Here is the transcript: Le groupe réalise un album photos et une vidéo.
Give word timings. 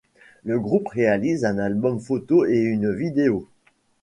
Le 0.45 0.59
groupe 0.59 0.87
réalise 0.87 1.45
un 1.45 1.59
album 1.59 1.99
photos 1.99 2.47
et 2.49 2.57
une 2.59 2.91
vidéo. 2.91 3.47